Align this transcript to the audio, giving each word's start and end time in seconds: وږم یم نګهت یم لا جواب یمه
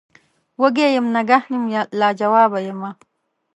وږم 0.61 0.89
یم 0.95 1.05
نګهت 1.15 1.47
یم 1.53 1.63
لا 1.99 2.09
جواب 2.19 2.51
یمه 2.67 2.91